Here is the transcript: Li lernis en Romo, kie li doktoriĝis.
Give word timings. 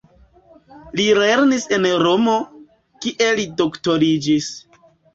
Li 0.99 1.05
lernis 1.19 1.69
en 1.79 1.87
Romo, 2.05 2.39
kie 3.07 3.31
li 3.41 3.49
doktoriĝis. 3.63 4.53